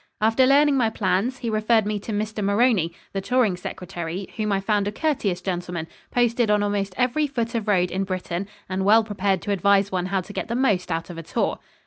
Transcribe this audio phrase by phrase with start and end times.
[0.19, 2.43] After learning my plans, he referred me to Mr.
[2.43, 7.53] Maroney, the touring secretary, whom I found a courteous gentleman, posted on almost every foot
[7.53, 10.91] of road in Britain and well prepared to advise one how to get the most
[10.91, 11.59] out of a tour.